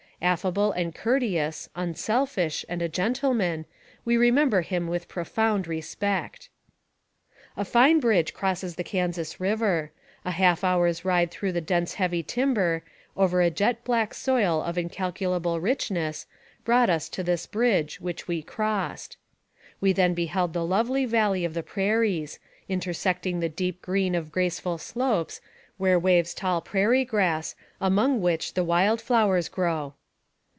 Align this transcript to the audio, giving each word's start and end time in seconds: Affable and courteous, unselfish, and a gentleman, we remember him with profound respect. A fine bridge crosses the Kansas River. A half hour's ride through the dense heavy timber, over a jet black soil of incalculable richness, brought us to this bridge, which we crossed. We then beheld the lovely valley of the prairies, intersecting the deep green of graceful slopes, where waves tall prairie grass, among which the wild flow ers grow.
Affable 0.23 0.71
and 0.73 0.93
courteous, 0.93 1.67
unselfish, 1.75 2.63
and 2.69 2.83
a 2.83 2.87
gentleman, 2.87 3.65
we 4.05 4.17
remember 4.17 4.61
him 4.61 4.85
with 4.87 5.07
profound 5.07 5.65
respect. 5.67 6.47
A 7.57 7.65
fine 7.65 7.99
bridge 7.99 8.31
crosses 8.31 8.75
the 8.75 8.83
Kansas 8.83 9.39
River. 9.39 9.89
A 10.23 10.29
half 10.29 10.63
hour's 10.63 11.03
ride 11.03 11.31
through 11.31 11.53
the 11.53 11.59
dense 11.59 11.95
heavy 11.95 12.21
timber, 12.21 12.83
over 13.17 13.41
a 13.41 13.49
jet 13.49 13.83
black 13.83 14.13
soil 14.13 14.61
of 14.61 14.77
incalculable 14.77 15.59
richness, 15.59 16.27
brought 16.63 16.87
us 16.91 17.09
to 17.09 17.23
this 17.23 17.47
bridge, 17.47 17.99
which 17.99 18.27
we 18.27 18.43
crossed. 18.43 19.17
We 19.79 19.91
then 19.91 20.13
beheld 20.13 20.53
the 20.53 20.63
lovely 20.63 21.05
valley 21.05 21.45
of 21.45 21.55
the 21.55 21.63
prairies, 21.63 22.37
intersecting 22.69 23.39
the 23.39 23.49
deep 23.49 23.81
green 23.81 24.13
of 24.13 24.31
graceful 24.31 24.77
slopes, 24.77 25.41
where 25.77 25.97
waves 25.97 26.35
tall 26.35 26.61
prairie 26.61 27.05
grass, 27.05 27.55
among 27.81 28.21
which 28.21 28.53
the 28.53 28.63
wild 28.63 29.01
flow 29.01 29.31
ers 29.31 29.49
grow. 29.49 29.95